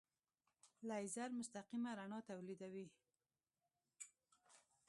[0.89, 2.87] لیزر مستقیمه رڼا تولیدوي.